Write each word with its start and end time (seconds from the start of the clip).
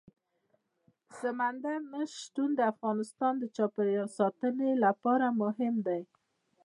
سمندر 1.19 1.75
نه 1.91 2.01
شتون 2.19 2.49
د 2.55 2.59
افغانستان 2.73 3.33
د 3.39 3.43
چاپیریال 3.55 4.09
ساتنې 4.17 4.71
لپاره 4.85 5.25
مهم 5.41 5.75
دي. 5.87 6.01